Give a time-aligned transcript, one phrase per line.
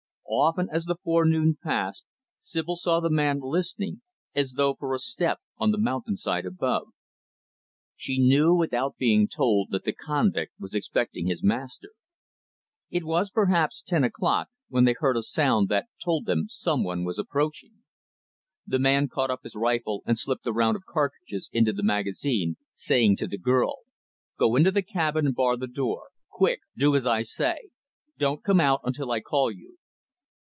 [0.33, 2.05] Often, as the forenoon passed,
[2.39, 4.01] Sibyl saw the man listening,
[4.33, 6.87] as though for a step on the mountainside above.
[7.97, 11.89] She knew, without being told, that the convict was expecting his master.
[12.89, 17.03] It was, perhaps, ten o'clock, when they heard a sound that told them some one
[17.03, 17.83] was approaching.
[18.65, 22.55] The man caught up his rifle and slipped a round of cartridges into the magazine;
[22.73, 23.79] saying to the girl,
[24.39, 27.71] "Go into the cabin and bar the door; quick, do as I say!
[28.17, 29.77] Don't come out until I call you."